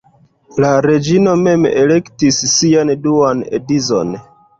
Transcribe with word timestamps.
La 0.63 0.69
reĝino 0.85 1.35
mem 1.41 1.67
elektis 1.81 2.39
sian 2.53 2.93
duan 3.05 3.45
edzon. 3.59 4.17